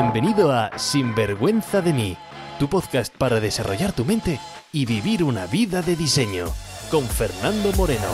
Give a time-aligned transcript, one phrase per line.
[0.00, 2.16] Bienvenido a Sinvergüenza de mí,
[2.60, 4.38] tu podcast para desarrollar tu mente
[4.72, 6.46] y vivir una vida de diseño,
[6.88, 8.06] con Fernando Moreno.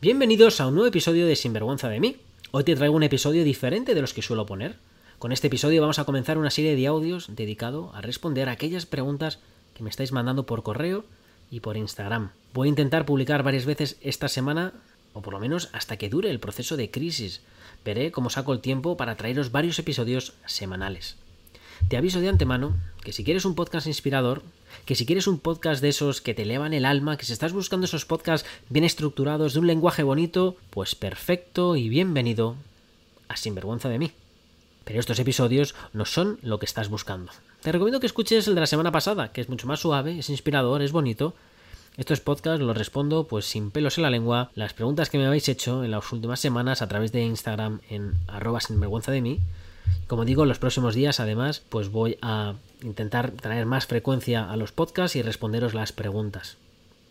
[0.00, 2.16] Bienvenidos a un nuevo episodio de Sinvergüenza de mí.
[2.50, 4.74] Hoy te traigo un episodio diferente de los que suelo poner.
[5.20, 8.86] Con este episodio vamos a comenzar una serie de audios dedicado a responder a aquellas
[8.86, 9.38] preguntas
[9.72, 11.04] que me estáis mandando por correo
[11.48, 12.32] y por Instagram.
[12.52, 14.72] Voy a intentar publicar varias veces esta semana,
[15.14, 17.40] o por lo menos hasta que dure el proceso de crisis.
[17.84, 21.16] Veré cómo saco el tiempo para traeros varios episodios semanales.
[21.88, 24.42] Te aviso de antemano que si quieres un podcast inspirador,
[24.84, 27.52] que si quieres un podcast de esos que te elevan el alma, que si estás
[27.52, 32.56] buscando esos podcasts bien estructurados, de un lenguaje bonito, pues perfecto y bienvenido
[33.28, 34.12] a Sinvergüenza de mí.
[34.84, 37.32] Pero estos episodios no son lo que estás buscando.
[37.62, 40.28] Te recomiendo que escuches el de la semana pasada, que es mucho más suave, es
[40.28, 41.34] inspirador, es bonito.
[41.96, 45.48] Estos podcasts los respondo pues sin pelos en la lengua, las preguntas que me habéis
[45.48, 49.40] hecho en las últimas semanas a través de Instagram en arroba sinvergüenza de mí.
[50.08, 54.72] Como digo, los próximos días además pues voy a intentar traer más frecuencia a los
[54.72, 56.56] podcasts y responderos las preguntas.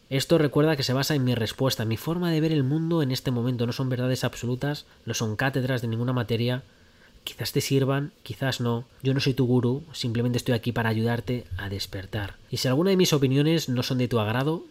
[0.09, 3.11] Esto recuerda que se basa en mi respuesta, mi forma de ver el mundo en
[3.11, 3.65] este momento.
[3.65, 6.61] No son verdades absolutas, no son cátedras de ninguna materia,
[7.23, 8.85] Quizás te sirvan, quizás no.
[9.01, 12.35] Yo no soy tu gurú, simplemente estoy aquí para ayudarte a despertar.
[12.49, 14.63] Y si alguna de mis opiniones no son de tu agrado,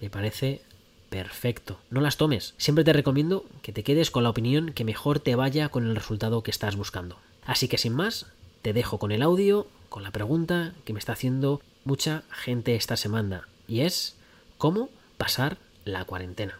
[0.00, 0.60] me parece
[1.08, 1.78] perfecto.
[1.90, 2.54] No las tomes.
[2.58, 5.96] Siempre te recomiendo que te quedes con la opinión que mejor te vaya con el
[5.96, 7.16] resultado que estás buscando.
[7.44, 8.26] Así que sin más,
[8.62, 12.96] te dejo con el audio, con la pregunta que me está haciendo mucha gente esta
[12.96, 13.48] semana.
[13.68, 14.16] Y es,
[14.58, 16.58] ¿cómo pasar la cuarentena?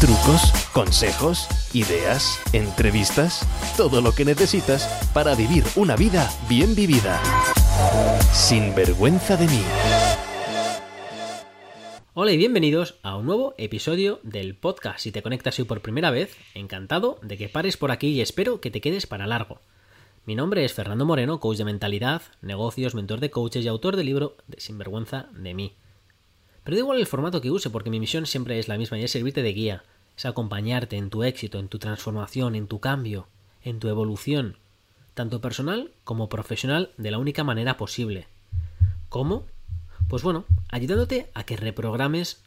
[0.00, 7.20] Trucos, consejos, ideas, entrevistas, todo lo que necesitas para vivir una vida bien vivida.
[8.32, 9.60] Sin vergüenza de mí.
[12.14, 15.00] Hola y bienvenidos a un nuevo episodio del podcast.
[15.00, 18.62] Si te conectas hoy por primera vez, encantado de que pares por aquí y espero
[18.62, 19.60] que te quedes para largo.
[20.24, 24.06] Mi nombre es Fernando Moreno, coach de mentalidad, negocios, mentor de coaches y autor del
[24.06, 25.74] libro de Sinvergüenza de mí.
[26.64, 29.04] Pero da igual el formato que use, porque mi misión siempre es la misma y
[29.04, 29.84] es servirte de guía,
[30.16, 33.26] es acompañarte en tu éxito, en tu transformación, en tu cambio,
[33.62, 34.56] en tu evolución,
[35.14, 38.26] tanto personal como profesional, de la única manera posible.
[39.08, 39.46] ¿Cómo?
[40.08, 42.42] Pues bueno, ayudándote a que reprogrames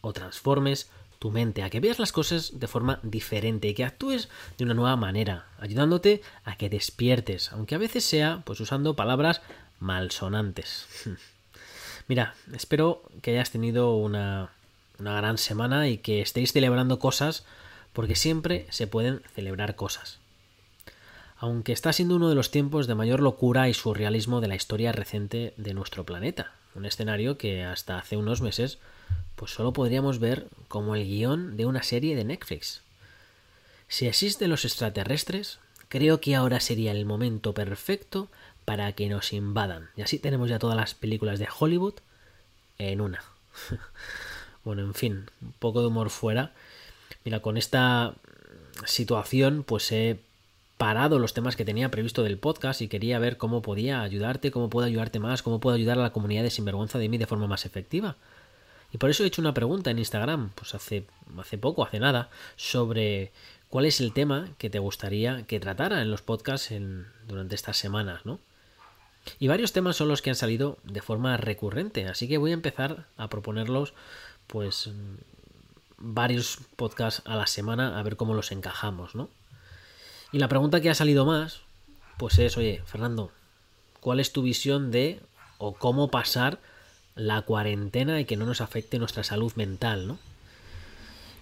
[0.00, 4.28] o transformes tu mente, a que veas las cosas de forma diferente y que actúes
[4.58, 9.40] de una nueva manera, ayudándote a que despiertes, aunque a veces sea pues usando palabras
[9.80, 10.86] malsonantes.
[12.08, 14.52] Mira, espero que hayas tenido una,
[14.98, 17.44] una gran semana y que estéis celebrando cosas
[17.92, 20.18] porque siempre se pueden celebrar cosas.
[21.38, 24.92] Aunque está siendo uno de los tiempos de mayor locura y surrealismo de la historia
[24.92, 28.78] reciente de nuestro planeta, un escenario que hasta hace unos meses
[29.34, 32.82] pues solo podríamos ver como el guion de una serie de Netflix.
[33.88, 35.58] Si existen los extraterrestres,
[35.88, 38.28] creo que ahora sería el momento perfecto
[38.66, 39.88] para que nos invadan.
[39.96, 41.94] Y así tenemos ya todas las películas de Hollywood
[42.76, 43.22] en una.
[44.64, 46.52] bueno, en fin, un poco de humor fuera.
[47.24, 48.12] Mira, con esta
[48.84, 50.20] situación pues he
[50.76, 54.68] parado los temas que tenía previsto del podcast y quería ver cómo podía ayudarte, cómo
[54.68, 57.46] puedo ayudarte más, cómo puedo ayudar a la comunidad de Sinvergüenza de mí de forma
[57.46, 58.16] más efectiva.
[58.92, 61.06] Y por eso he hecho una pregunta en Instagram, pues hace,
[61.38, 63.32] hace poco, hace nada, sobre
[63.68, 66.72] cuál es el tema que te gustaría que tratara en los podcasts
[67.26, 68.40] durante estas semanas, ¿no?
[69.38, 72.54] Y varios temas son los que han salido de forma recurrente, así que voy a
[72.54, 73.94] empezar a proponerlos
[74.46, 74.90] pues
[75.98, 79.28] varios podcasts a la semana a ver cómo los encajamos, ¿no?
[80.32, 81.60] Y la pregunta que ha salido más
[82.16, 83.30] pues es, oye, Fernando,
[84.00, 85.20] ¿cuál es tu visión de
[85.58, 86.60] o cómo pasar
[87.14, 90.18] la cuarentena y que no nos afecte nuestra salud mental, ¿no?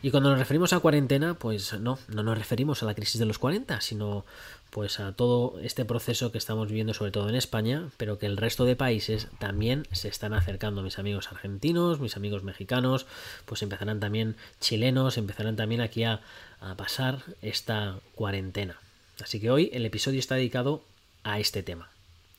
[0.04, 3.24] Y cuando nos referimos a cuarentena, pues no, no nos referimos a la crisis de
[3.24, 4.26] los 40, sino
[4.68, 8.36] pues a todo este proceso que estamos viviendo sobre todo en España, pero que el
[8.36, 10.82] resto de países también se están acercando.
[10.82, 13.06] Mis amigos argentinos, mis amigos mexicanos,
[13.46, 16.20] pues empezarán también chilenos, empezarán también aquí a,
[16.60, 18.76] a pasar esta cuarentena.
[19.22, 20.84] Así que hoy el episodio está dedicado
[21.22, 21.88] a este tema.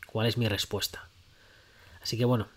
[0.05, 1.07] ¿Cuál es mi respuesta?
[2.03, 2.47] Así que bueno,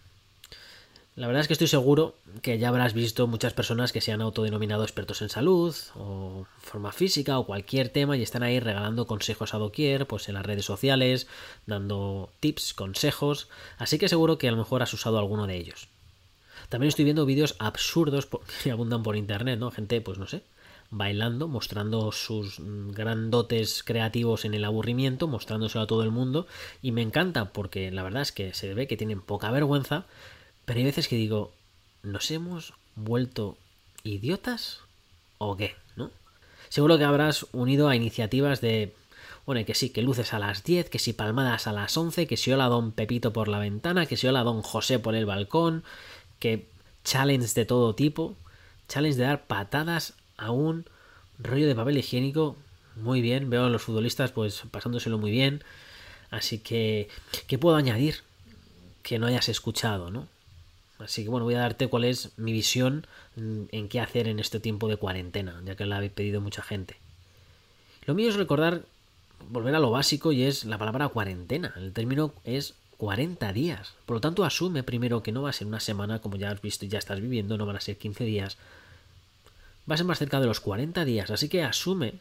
[1.19, 4.21] la verdad es que estoy seguro que ya habrás visto muchas personas que se han
[4.21, 9.53] autodenominado expertos en salud o forma física o cualquier tema y están ahí regalando consejos
[9.53, 11.27] a doquier, pues en las redes sociales,
[11.67, 13.49] dando tips, consejos,
[13.79, 15.89] así que seguro que a lo mejor has usado alguno de ellos.
[16.69, 18.29] También estoy viendo vídeos absurdos
[18.63, 19.73] que abundan por internet, ¿no?
[19.73, 20.45] Gente, pues no sé,
[20.91, 26.47] bailando, mostrando sus grandotes creativos en el aburrimiento, mostrándoselo a todo el mundo
[26.81, 30.07] y me encanta porque la verdad es que se ve que tienen poca vergüenza
[30.69, 31.55] pero hay veces que digo,
[32.03, 33.57] ¿nos hemos vuelto
[34.05, 34.81] idiotas
[35.39, 35.75] o qué?
[35.97, 36.11] ¿No?
[36.69, 38.95] Seguro que habrás unido a iniciativas de
[39.47, 42.37] bueno, que sí, que luces a las 10, que si palmadas a las 11, que
[42.37, 45.85] si hola don Pepito por la ventana, que si hola don José por el balcón,
[46.39, 46.69] que
[47.03, 48.37] challenge de todo tipo,
[48.89, 50.85] challenge de dar patadas a un
[51.39, 52.59] rollo de papel higiénico,
[52.95, 55.65] muy bien, veo a los futbolistas pues pasándoselo muy bien,
[56.29, 57.09] así que,
[57.47, 58.17] ¿qué puedo añadir
[59.03, 60.29] que no hayas escuchado, no?
[60.99, 63.07] Así que bueno, voy a darte cuál es mi visión
[63.37, 66.97] en qué hacer en este tiempo de cuarentena, ya que la habéis pedido mucha gente.
[68.05, 68.83] Lo mío es recordar
[69.49, 71.73] volver a lo básico y es la palabra cuarentena.
[71.77, 73.95] El término es 40 días.
[74.07, 76.61] Por lo tanto, asume primero que no va a ser una semana, como ya has
[76.61, 78.57] visto y ya estás viviendo, no van a ser 15 días.
[79.89, 82.15] Va a ser más cerca de los 40 días, así que asume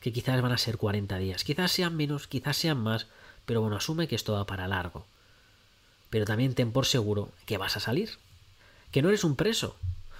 [0.00, 1.44] que quizás van a ser 40 días.
[1.44, 3.06] Quizás sean menos, quizás sean más,
[3.46, 5.06] pero bueno, asume que esto va para largo.
[6.12, 8.18] Pero también ten por seguro que vas a salir.
[8.90, 9.76] Que no eres un preso.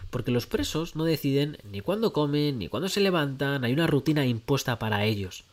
[0.08, 4.24] Porque los presos no deciden ni cuándo comen, ni cuándo se levantan, hay una rutina
[4.24, 5.44] impuesta para ellos.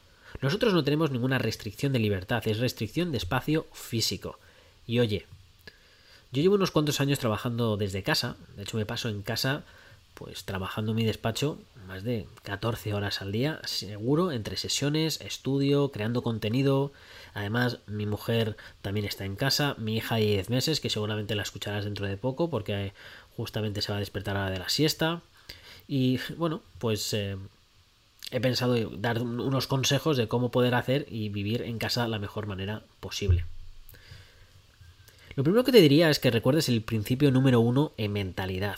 [0.42, 4.40] Nosotros no tenemos ninguna restricción de libertad, es restricción de espacio físico.
[4.88, 5.26] Y oye,
[6.32, 9.66] yo llevo unos cuantos años trabajando desde casa, de hecho me paso en casa
[10.14, 15.92] pues trabajando en mi despacho más de 14 horas al día, seguro, entre sesiones, estudio,
[15.92, 16.92] creando contenido.
[17.34, 21.44] Además, mi mujer también está en casa, mi hija de 10 meses, que seguramente la
[21.44, 22.94] escucharás dentro de poco porque
[23.36, 25.22] justamente se va a despertar a la de la siesta.
[25.88, 27.38] Y bueno, pues eh,
[28.32, 32.46] he pensado dar unos consejos de cómo poder hacer y vivir en casa la mejor
[32.46, 33.46] manera posible.
[35.36, 38.78] Lo primero que te diría es que recuerdes el principio número uno en mentalidad,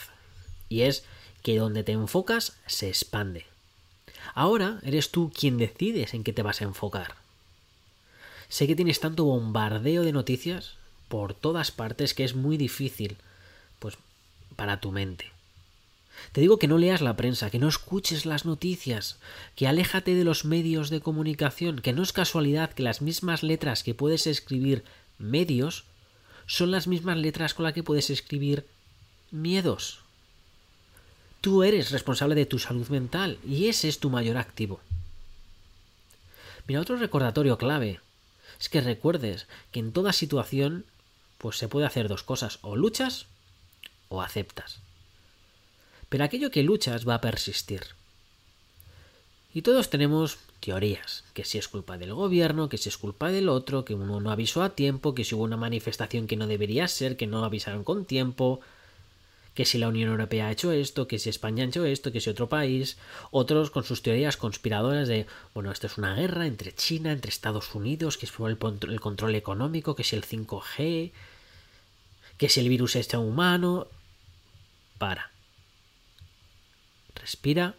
[0.68, 1.04] y es
[1.42, 3.46] que donde te enfocas se expande.
[4.34, 7.21] Ahora eres tú quien decides en qué te vas a enfocar.
[8.52, 10.74] Sé que tienes tanto bombardeo de noticias
[11.08, 13.16] por todas partes que es muy difícil,
[13.78, 13.96] pues,
[14.56, 15.30] para tu mente.
[16.32, 19.16] Te digo que no leas la prensa, que no escuches las noticias,
[19.56, 23.82] que aléjate de los medios de comunicación, que no es casualidad que las mismas letras
[23.82, 24.84] que puedes escribir
[25.16, 25.84] medios
[26.46, 28.66] son las mismas letras con las que puedes escribir
[29.30, 30.00] miedos.
[31.40, 34.80] Tú eres responsable de tu salud mental y ese es tu mayor activo.
[36.66, 38.00] Mira, otro recordatorio clave
[38.62, 40.84] es que recuerdes que en toda situación
[41.38, 43.26] pues se puede hacer dos cosas, o luchas
[44.08, 44.78] o aceptas.
[46.08, 47.82] Pero aquello que luchas va a persistir.
[49.52, 53.48] Y todos tenemos teorías, que si es culpa del gobierno, que si es culpa del
[53.48, 56.86] otro, que uno no avisó a tiempo, que si hubo una manifestación que no debería
[56.86, 58.60] ser, que no avisaron con tiempo,
[59.54, 62.20] que si la Unión Europea ha hecho esto, que si España ha hecho esto, que
[62.20, 62.96] si otro país,
[63.30, 67.74] otros con sus teorías conspiradoras de, bueno, esto es una guerra entre China, entre Estados
[67.74, 68.58] Unidos, que es el,
[68.88, 71.12] el control económico, que si el 5G,
[72.38, 73.88] que si el virus es humano.
[74.98, 75.30] Para.
[77.14, 77.74] Respira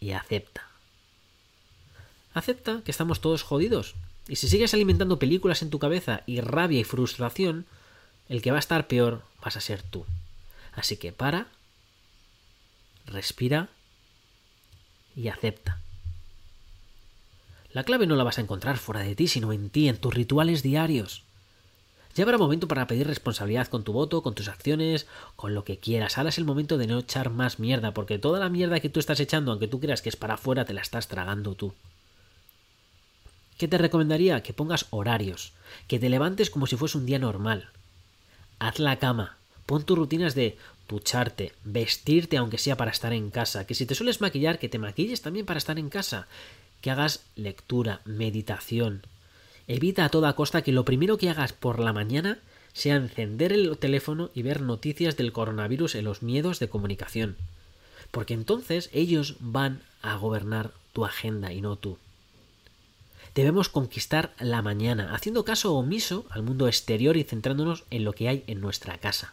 [0.00, 0.68] y acepta.
[2.34, 3.94] Acepta que estamos todos jodidos.
[4.28, 7.66] Y si sigues alimentando películas en tu cabeza y rabia y frustración,
[8.32, 10.06] el que va a estar peor vas a ser tú.
[10.72, 11.48] Así que para,
[13.04, 13.68] respira
[15.14, 15.80] y acepta.
[17.74, 20.14] La clave no la vas a encontrar fuera de ti, sino en ti, en tus
[20.14, 21.24] rituales diarios.
[22.14, 25.06] Ya habrá momento para pedir responsabilidad con tu voto, con tus acciones,
[25.36, 26.16] con lo que quieras.
[26.16, 28.98] Ahora es el momento de no echar más mierda, porque toda la mierda que tú
[28.98, 31.74] estás echando, aunque tú creas que es para afuera, te la estás tragando tú.
[33.58, 34.42] ¿Qué te recomendaría?
[34.42, 35.52] Que pongas horarios,
[35.86, 37.68] que te levantes como si fuese un día normal.
[38.62, 40.56] Haz la cama, pon tus rutinas de
[40.88, 44.78] ducharte, vestirte aunque sea para estar en casa, que si te sueles maquillar, que te
[44.78, 46.28] maquilles también para estar en casa,
[46.80, 49.02] que hagas lectura, meditación,
[49.66, 52.38] Evita a toda costa que lo primero que hagas por la mañana
[52.72, 57.36] sea encender el teléfono y ver noticias del coronavirus en los miedos de comunicación.
[58.10, 61.98] Porque entonces ellos van a gobernar tu agenda y no tú.
[63.34, 68.28] Debemos conquistar la mañana, haciendo caso omiso al mundo exterior y centrándonos en lo que
[68.28, 69.32] hay en nuestra casa.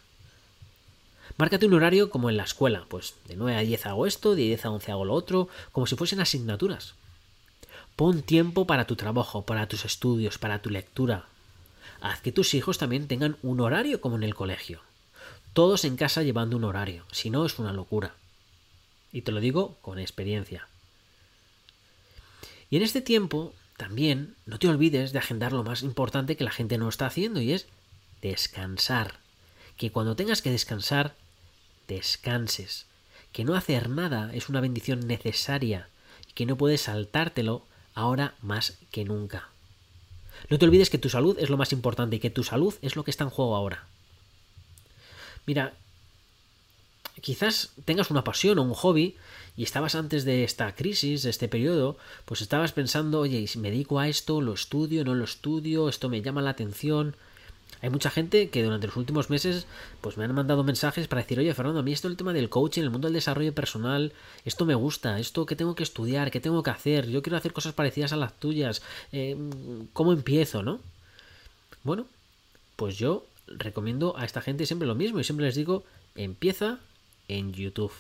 [1.38, 4.44] Márcate un horario como en la escuela, pues de 9 a 10 hago esto, de
[4.44, 6.94] 10 a 11 hago lo otro, como si fuesen asignaturas.
[7.96, 11.26] Pon tiempo para tu trabajo, para tus estudios, para tu lectura.
[12.00, 14.82] Haz que tus hijos también tengan un horario como en el colegio.
[15.52, 18.14] Todos en casa llevando un horario, si no es una locura.
[19.12, 20.68] Y te lo digo con experiencia.
[22.70, 26.52] Y en este tiempo, también, no te olvides de agendar lo más importante que la
[26.52, 27.66] gente no está haciendo y es
[28.22, 29.20] descansar.
[29.78, 31.16] Que cuando tengas que descansar,
[31.88, 32.88] descanses.
[33.32, 35.88] Que no hacer nada es una bendición necesaria
[36.28, 39.48] y que no puedes saltártelo ahora más que nunca.
[40.50, 42.98] No te olvides que tu salud es lo más importante y que tu salud es
[42.98, 43.88] lo que está en juego ahora.
[45.46, 45.74] Mira,
[47.22, 49.16] quizás tengas una pasión o un hobby
[49.58, 53.72] y estabas antes de esta crisis, de este periodo, pues estabas pensando, oye, si me
[53.72, 57.16] dedico a esto, lo estudio, no lo estudio, esto me llama la atención.
[57.82, 59.66] Hay mucha gente que durante los últimos meses
[60.02, 62.50] pues me han mandado mensajes para decir, oye Fernando, a mí esto el tema del
[62.50, 64.12] coaching, el mundo del desarrollo personal,
[64.44, 67.54] esto me gusta, esto que tengo que estudiar, qué tengo que hacer, yo quiero hacer
[67.54, 68.82] cosas parecidas a las tuyas,
[69.14, 69.38] eh,
[69.94, 70.82] ¿cómo empiezo, no?
[71.84, 72.06] Bueno,
[72.76, 75.84] pues yo recomiendo a esta gente siempre lo mismo y siempre les digo,
[76.16, 76.80] empieza
[77.30, 77.94] en YouTube.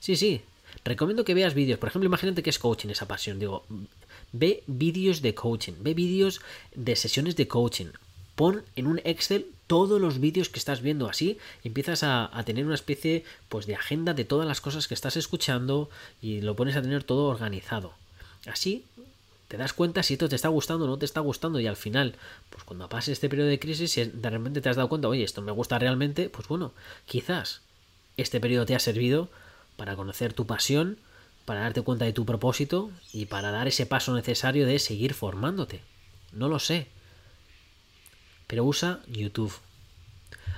[0.00, 0.42] Sí, sí,
[0.84, 3.64] recomiendo que veas vídeos, por ejemplo, imagínate que es coaching esa pasión, digo,
[4.32, 6.40] ve vídeos de coaching, ve vídeos
[6.74, 7.92] de sesiones de coaching,
[8.34, 11.08] pon en un Excel todos los vídeos que estás viendo.
[11.08, 15.16] Así empiezas a, tener una especie pues de agenda de todas las cosas que estás
[15.16, 15.88] escuchando
[16.20, 17.94] y lo pones a tener todo organizado.
[18.46, 18.84] Así
[19.48, 21.76] te das cuenta si esto te está gustando o no te está gustando y al
[21.76, 22.16] final
[22.48, 25.24] pues cuando pase este periodo de crisis si de repente te has dado cuenta oye
[25.24, 26.72] esto me gusta realmente pues bueno
[27.04, 27.60] quizás
[28.16, 29.30] este periodo te ha servido
[29.76, 30.98] para conocer tu pasión
[31.44, 35.80] para darte cuenta de tu propósito y para dar ese paso necesario de seguir formándote
[36.32, 36.88] no lo sé
[38.52, 39.54] pero usa YouTube.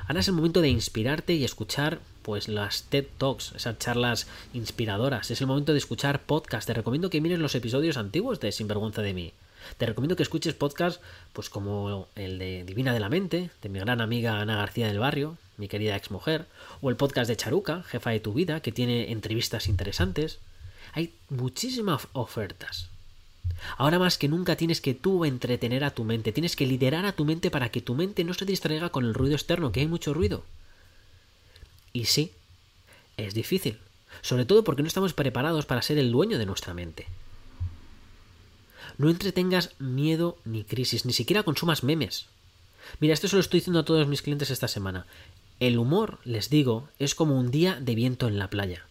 [0.08, 5.30] Ahora es el momento de inspirarte y escuchar pues las TED Talks, esas charlas inspiradoras.
[5.30, 6.66] Es el momento de escuchar podcasts.
[6.66, 9.32] Te recomiendo que mires los episodios antiguos de Sinvergüenza de mí.
[9.78, 11.00] Te recomiendo que escuches podcasts
[11.32, 14.98] pues como el de Divina de la Mente, de mi gran amiga Ana García del
[14.98, 16.46] Barrio, mi querida exmujer,
[16.80, 20.38] o el podcast de Charuca, jefa de tu vida, que tiene entrevistas interesantes.
[20.92, 22.88] Hay muchísimas ofertas.
[23.76, 27.12] Ahora más que nunca tienes que tú entretener a tu mente, tienes que liderar a
[27.12, 29.86] tu mente para que tu mente no se distraiga con el ruido externo, que hay
[29.86, 30.44] mucho ruido.
[31.92, 32.32] Y sí,
[33.16, 33.78] es difícil,
[34.22, 37.06] sobre todo porque no estamos preparados para ser el dueño de nuestra mente.
[38.98, 42.26] No entretengas miedo ni crisis, ni siquiera consumas memes.
[43.00, 45.06] Mira, esto se lo estoy diciendo a todos mis clientes esta semana.
[45.60, 48.86] El humor, les digo, es como un día de viento en la playa.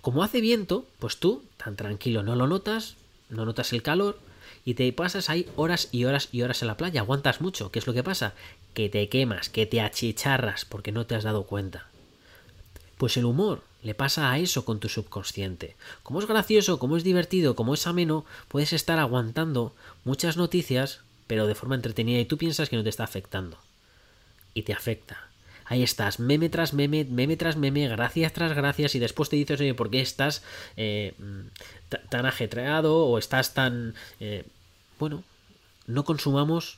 [0.00, 2.96] Como hace viento, pues tú, tan tranquilo, no lo notas,
[3.30, 4.18] no notas el calor
[4.64, 7.70] y te pasas ahí horas y horas y horas en la playa, aguantas mucho.
[7.70, 8.34] ¿Qué es lo que pasa?
[8.74, 11.86] Que te quemas, que te achicharras porque no te has dado cuenta.
[12.98, 15.76] Pues el humor le pasa a eso con tu subconsciente.
[16.02, 21.46] Como es gracioso, como es divertido, como es ameno, puedes estar aguantando muchas noticias, pero
[21.46, 23.58] de forma entretenida y tú piensas que no te está afectando.
[24.54, 25.31] Y te afecta.
[25.72, 29.58] Ahí estás, meme tras meme, meme tras meme, gracias tras gracias, y después te dices,
[29.58, 30.42] oye, ¿por qué estás
[30.76, 31.14] eh,
[32.10, 33.94] tan ajetreado o estás tan...
[34.20, 34.44] Eh,
[34.98, 35.24] bueno,
[35.86, 36.76] no consumamos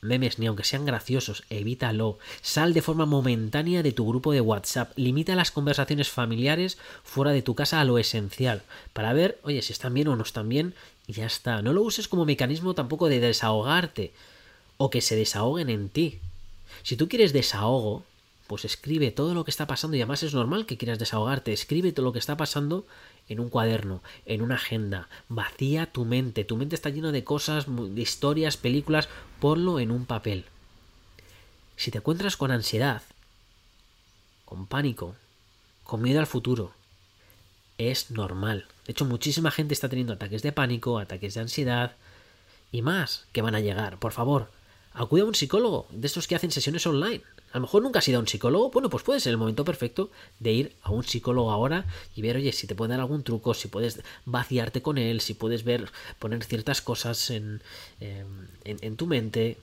[0.00, 2.18] memes ni aunque sean graciosos, evítalo.
[2.40, 4.90] Sal de forma momentánea de tu grupo de WhatsApp.
[4.96, 8.62] Limita las conversaciones familiares fuera de tu casa a lo esencial.
[8.92, 10.74] Para ver, oye, si están bien o no están bien.
[11.06, 11.62] Y ya está.
[11.62, 14.12] No lo uses como mecanismo tampoco de desahogarte.
[14.78, 16.18] O que se desahoguen en ti.
[16.82, 18.04] Si tú quieres desahogo,
[18.52, 19.96] pues escribe todo lo que está pasando.
[19.96, 21.54] Y además es normal que quieras desahogarte.
[21.54, 22.84] Escribe todo lo que está pasando
[23.30, 25.08] en un cuaderno, en una agenda.
[25.30, 26.44] Vacía tu mente.
[26.44, 29.08] Tu mente está llena de cosas, de historias, películas.
[29.40, 30.44] Ponlo en un papel.
[31.76, 33.00] Si te encuentras con ansiedad,
[34.44, 35.14] con pánico,
[35.82, 36.72] con miedo al futuro,
[37.78, 38.66] es normal.
[38.84, 41.96] De hecho, muchísima gente está teniendo ataques de pánico, ataques de ansiedad
[42.70, 43.98] y más que van a llegar.
[43.98, 44.50] Por favor,
[44.94, 47.22] acude a un psicólogo, de estos que hacen sesiones online.
[47.52, 49.64] A lo mejor nunca has ido a un psicólogo, bueno, pues puede ser el momento
[49.64, 51.84] perfecto de ir a un psicólogo ahora
[52.16, 55.34] y ver, oye, si te puede dar algún truco, si puedes vaciarte con él, si
[55.34, 57.62] puedes ver, poner ciertas cosas en,
[58.00, 59.58] em, en, en tu mente.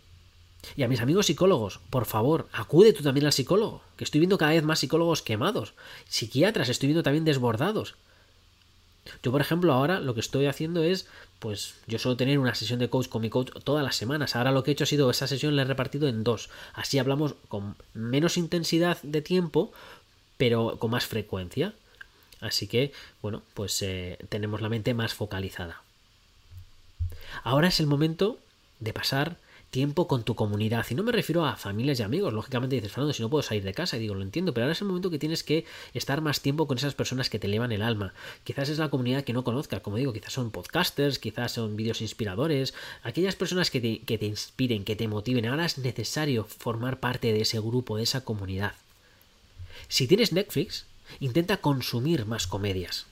[0.76, 4.38] Y a mis amigos psicólogos, por favor, acude tú también al psicólogo, que estoy viendo
[4.38, 5.74] cada vez más psicólogos quemados,
[6.08, 7.96] psiquiatras, estoy viendo también desbordados.
[9.24, 11.08] Yo, por ejemplo, ahora lo que estoy haciendo es,
[11.40, 14.36] pues, yo suelo tener una sesión de coach con mi coach todas las semanas.
[14.36, 16.50] Ahora lo que he hecho ha sido esa sesión la he repartido en dos.
[16.74, 19.72] Así hablamos con menos intensidad de tiempo,
[20.38, 21.74] pero con más frecuencia.
[22.42, 25.82] Así que, bueno, pues eh, tenemos la mente más focalizada.
[27.44, 28.38] Ahora es el momento
[28.80, 29.38] de pasar
[29.70, 30.86] tiempo con tu comunidad.
[30.90, 32.34] Y no me refiero a familias y amigos.
[32.34, 34.74] Lógicamente dices, Fernando, si no puedo salir de casa, y digo, lo entiendo, pero ahora
[34.74, 37.72] es el momento que tienes que estar más tiempo con esas personas que te elevan
[37.72, 38.14] el alma.
[38.44, 42.02] Quizás es la comunidad que no conozcas, como digo, quizás son podcasters, quizás son vídeos
[42.02, 42.74] inspiradores,
[43.04, 45.46] aquellas personas que te, que te inspiren, que te motiven.
[45.46, 48.74] Ahora es necesario formar parte de ese grupo, de esa comunidad.
[49.88, 50.86] Si tienes Netflix,
[51.20, 53.06] intenta consumir más comedias.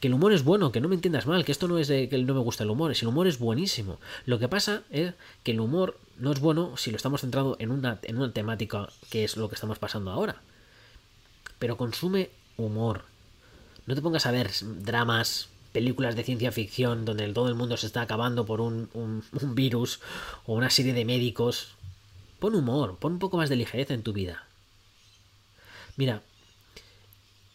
[0.00, 2.08] Que el humor es bueno, que no me entiendas mal, que esto no es de
[2.08, 3.98] que no me gusta el humor, es el humor es buenísimo.
[4.26, 7.70] Lo que pasa es que el humor no es bueno si lo estamos centrado en
[7.70, 10.40] una, en una temática que es lo que estamos pasando ahora.
[11.58, 13.02] Pero consume humor.
[13.86, 17.86] No te pongas a ver dramas, películas de ciencia ficción donde todo el mundo se
[17.86, 20.00] está acabando por un, un, un virus
[20.46, 21.74] o una serie de médicos.
[22.38, 24.46] Pon humor, pon un poco más de ligereza en tu vida.
[25.96, 26.22] Mira,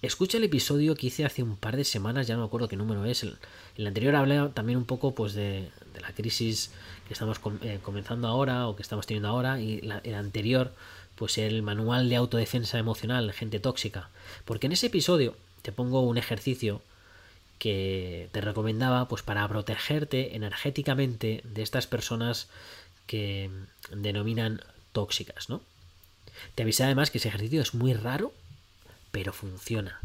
[0.01, 2.75] escucha el episodio que hice hace un par de semanas, ya no me acuerdo qué
[2.75, 3.23] número es.
[3.23, 3.37] El,
[3.77, 6.71] el anterior hablé también un poco pues de, de la crisis
[7.07, 10.73] que estamos eh, comenzando ahora o que estamos teniendo ahora y el anterior
[11.15, 14.09] pues el manual de autodefensa emocional, gente tóxica.
[14.45, 16.81] Porque en ese episodio te pongo un ejercicio
[17.57, 22.47] que te recomendaba pues para protegerte energéticamente de estas personas
[23.05, 23.49] que
[23.91, 24.61] denominan
[24.93, 25.61] tóxicas, ¿no?
[26.55, 28.31] Te avisé además que ese ejercicio es muy raro,
[29.11, 29.99] pero funciona.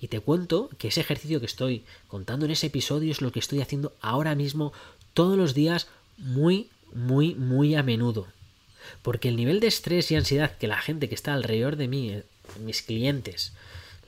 [0.00, 3.38] Y te cuento que ese ejercicio que estoy contando en ese episodio es lo que
[3.38, 4.72] estoy haciendo ahora mismo
[5.14, 8.26] todos los días muy, muy, muy a menudo.
[9.02, 12.10] Porque el nivel de estrés y ansiedad que la gente que está alrededor de mí,
[12.10, 12.24] eh,
[12.60, 13.52] mis clientes,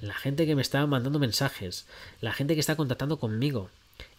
[0.00, 1.86] la gente que me está mandando mensajes,
[2.20, 3.70] la gente que está contactando conmigo,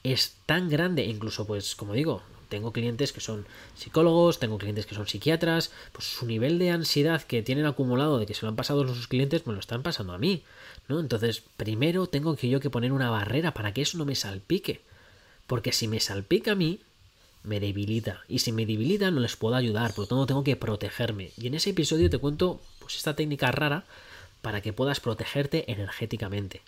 [0.03, 4.96] es tan grande, incluso pues como digo, tengo clientes que son psicólogos, tengo clientes que
[4.96, 8.56] son psiquiatras, pues su nivel de ansiedad que tienen acumulado de que se lo han
[8.56, 10.44] pasado a sus clientes, me lo están pasando a mí,
[10.88, 11.00] ¿no?
[11.00, 14.82] Entonces, primero tengo que yo que poner una barrera para que eso no me salpique.
[15.48, 16.79] Porque si me salpica a mí,
[17.44, 18.22] me debilita.
[18.27, 19.94] Y si me debilita, no les puedo ayudar.
[19.94, 21.32] Por lo tanto, tengo que protegerme.
[21.38, 23.86] Y en ese episodio te cuento pues, esta técnica rara
[24.41, 26.62] para que puedas protegerte energéticamente.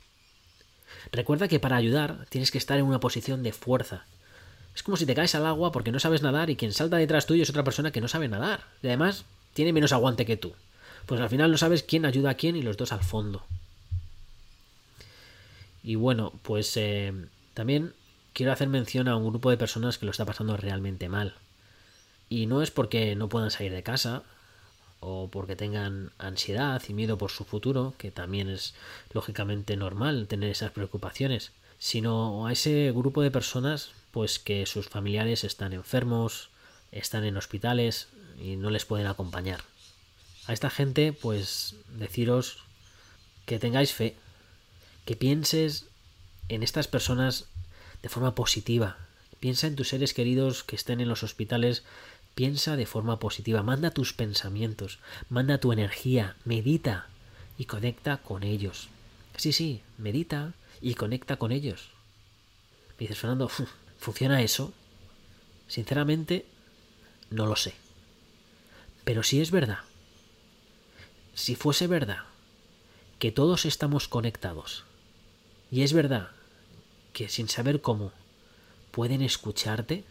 [1.11, 4.05] Recuerda que para ayudar tienes que estar en una posición de fuerza.
[4.75, 7.25] Es como si te caes al agua porque no sabes nadar y quien salta detrás
[7.25, 8.65] tuyo es otra persona que no sabe nadar.
[8.81, 10.53] Y además tiene menos aguante que tú.
[11.05, 13.43] Pues al final no sabes quién ayuda a quién y los dos al fondo.
[15.83, 17.13] Y bueno, pues eh,
[17.53, 17.93] también
[18.33, 21.35] quiero hacer mención a un grupo de personas que lo está pasando realmente mal.
[22.29, 24.23] Y no es porque no puedan salir de casa
[25.01, 28.75] o porque tengan ansiedad y miedo por su futuro, que también es
[29.11, 35.43] lógicamente normal tener esas preocupaciones, sino a ese grupo de personas pues que sus familiares
[35.43, 36.49] están enfermos,
[36.91, 39.61] están en hospitales y no les pueden acompañar.
[40.47, 42.57] A esta gente pues deciros
[43.45, 44.15] que tengáis fe,
[45.05, 45.87] que pienses
[46.49, 47.45] en estas personas
[48.01, 48.97] de forma positiva.
[49.39, 51.83] Piensa en tus seres queridos que estén en los hospitales.
[52.35, 53.63] Piensa de forma positiva.
[53.63, 54.99] Manda tus pensamientos.
[55.29, 56.35] Manda tu energía.
[56.45, 57.07] Medita
[57.57, 58.89] y conecta con ellos.
[59.37, 61.89] Sí, sí, medita y conecta con ellos.
[62.99, 63.49] dices, Fernando,
[64.01, 64.73] ¿funciona eso?
[65.67, 66.45] Sinceramente,
[67.29, 67.75] no lo sé.
[69.05, 69.79] Pero si es verdad,
[71.35, 72.23] si fuese verdad
[73.19, 74.85] que todos estamos conectados,
[75.69, 76.31] y es verdad
[77.13, 78.11] que sin saber cómo
[78.89, 80.03] pueden escucharte,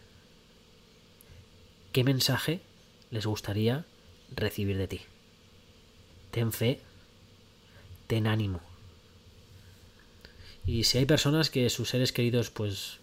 [1.91, 2.61] ¿qué mensaje
[3.11, 3.85] les gustaría
[4.33, 5.01] recibir de ti?
[6.31, 6.79] Ten fe,
[8.07, 8.61] ten ánimo.
[10.65, 13.00] Y si hay personas que sus seres queridos pues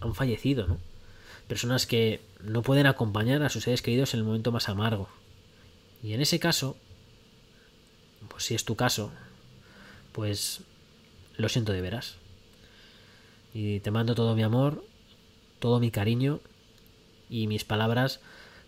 [0.00, 0.78] han fallecido, ¿no?
[1.48, 5.08] Personas que no pueden acompañar a sus seres queridos en el momento más amargo.
[6.02, 6.76] Y en ese caso,
[8.28, 9.12] pues si es tu caso,
[10.12, 10.60] pues
[11.36, 12.16] lo siento de veras.
[13.54, 14.84] Y te mando todo mi amor,
[15.60, 16.40] todo mi cariño
[17.30, 18.20] y mis palabras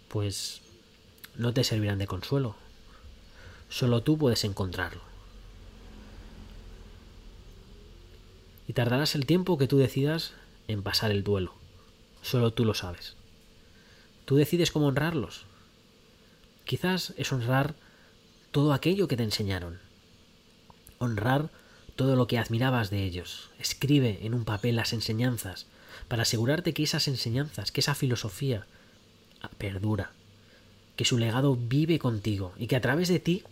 [0.09, 0.63] pues
[1.37, 2.57] no te servirán de consuelo.
[3.69, 5.03] Solo tú puedes encontrarlo.
[8.67, 10.33] Y tardarás el tiempo que tú decidas
[10.69, 11.55] en pasar el duelo.
[12.23, 13.17] Solo tú lo sabes.
[14.25, 15.47] Tú decides cómo honrarlos.
[16.65, 17.75] Quizás es honrar
[18.51, 19.81] todo aquello que te enseñaron.
[20.99, 21.51] Honrar
[21.97, 23.51] todo lo que admirabas de ellos.
[23.59, 25.67] Escribe en un papel las enseñanzas
[26.07, 28.67] para asegurarte que esas enseñanzas, que esa filosofía
[29.57, 30.13] perdura,
[30.97, 33.45] que su legado vive contigo y que a través de ti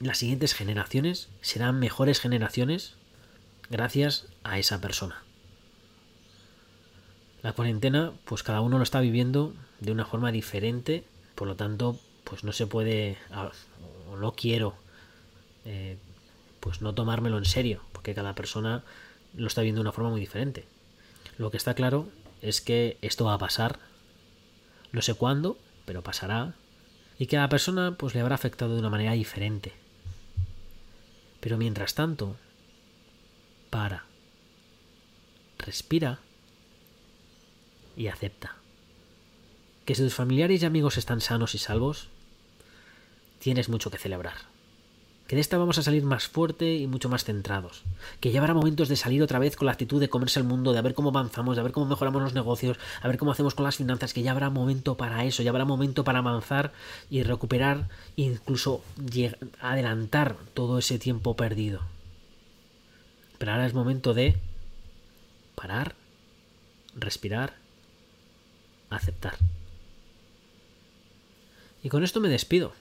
[0.00, 2.94] las siguientes generaciones serán mejores generaciones
[3.70, 5.22] gracias a esa persona.
[7.44, 11.04] La cuarentena, pues cada uno lo está viviendo de una forma diferente,
[11.34, 13.18] por lo tanto, pues no se puede,
[14.10, 14.74] o no quiero
[15.66, 15.98] eh,
[16.60, 18.82] pues no tomármelo en serio, porque cada persona
[19.36, 20.64] lo está viendo de una forma muy diferente.
[21.36, 22.08] Lo que está claro
[22.40, 23.78] es que esto va a pasar,
[24.92, 26.54] no sé cuándo, pero pasará,
[27.18, 29.74] y que a la persona pues le habrá afectado de una manera diferente.
[31.40, 32.36] Pero mientras tanto,
[33.68, 34.06] para,
[35.58, 36.20] respira
[37.96, 38.56] y acepta.
[39.84, 42.08] Que si tus familiares y amigos están sanos y salvos,
[43.38, 44.54] tienes mucho que celebrar
[45.26, 47.82] que de esta vamos a salir más fuerte y mucho más centrados,
[48.20, 50.72] que ya habrá momentos de salir otra vez con la actitud de comerse el mundo,
[50.72, 53.64] de ver cómo avanzamos, de ver cómo mejoramos los negocios, a ver cómo hacemos con
[53.64, 56.72] las finanzas, que ya habrá momento para eso, ya habrá momento para avanzar
[57.08, 58.82] y recuperar, incluso
[59.60, 61.80] adelantar todo ese tiempo perdido.
[63.38, 64.36] Pero ahora es momento de
[65.54, 65.94] parar,
[66.94, 67.54] respirar,
[68.96, 69.36] aceptar.
[71.82, 72.72] Y con esto me despido.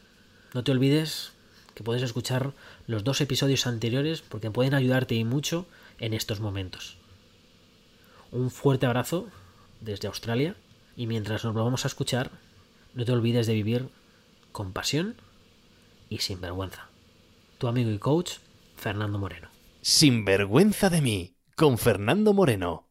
[0.54, 1.32] No te olvides
[1.76, 2.54] que puedes escuchar
[2.88, 5.66] los dos episodios anteriores porque pueden ayudarte y mucho
[6.00, 6.98] en estos momentos.
[8.32, 9.28] Un fuerte abrazo
[9.82, 10.56] desde Australia
[10.96, 12.32] y mientras nos vamos a escuchar,
[12.94, 13.90] no te olvides de vivir
[14.52, 15.16] con pasión
[16.10, 16.88] y sin vergüenza.
[17.58, 18.34] Tu amigo y coach,
[18.76, 19.50] Fernando Moreno.
[19.82, 22.88] Sin vergüenza de mí, con Fernando Moreno.